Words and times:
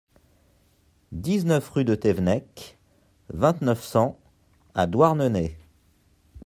dix-neuf 1.11 1.69
rue 1.69 1.85
de 1.85 1.93
Tevennec, 1.93 2.79
vingt-neuf, 3.29 3.83
cent 3.83 4.17
à 4.73 4.87
Douarnenez 4.87 5.55